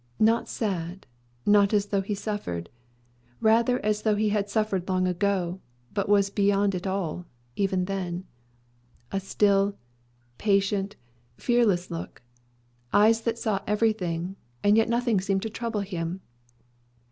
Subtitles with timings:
[0.19, 1.05] Not sad,
[1.45, 2.71] not as though he suffered.
[3.39, 5.59] Rather as though he had suffered long ago;
[5.93, 8.25] but was beyond it all, even then.
[9.11, 9.77] A still,
[10.39, 10.95] patient,
[11.37, 12.23] fearless look,
[12.91, 16.21] eyes that saw everything; and yet nothing seemed to trouble him.